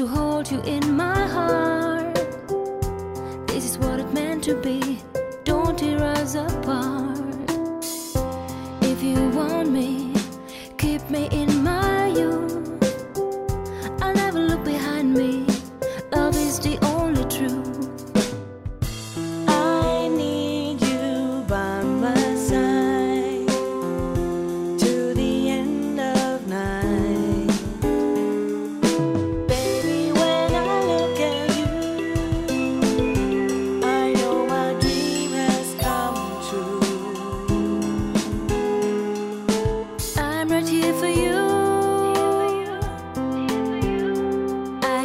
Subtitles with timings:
[0.00, 2.14] to hold you in my heart.
[3.46, 4.98] This is what it meant to be.
[5.44, 6.79] Don't tear us apart.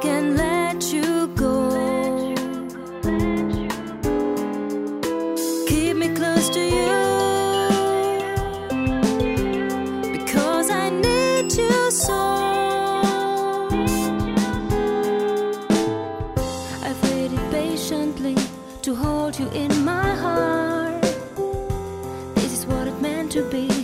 [0.00, 1.70] Can let you go.
[5.66, 6.98] Keep me close to you.
[10.12, 12.20] Because I need you so.
[16.86, 18.36] I've waited patiently
[18.82, 21.02] to hold you in my heart.
[22.36, 23.77] This is what it meant to be.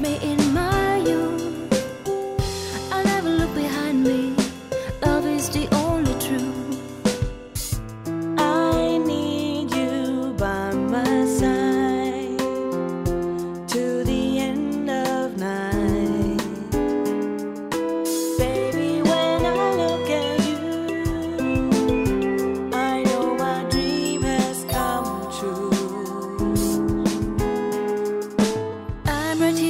[0.00, 1.44] Me in my youth.
[2.90, 4.34] I'll never look behind me.
[5.04, 7.80] Love is the only truth.
[8.38, 12.38] I need you by my side
[13.68, 16.40] to the end of night.
[18.38, 20.58] Baby, when I look at you,
[22.72, 25.70] I know my dream has come true.
[29.06, 29.69] I'm here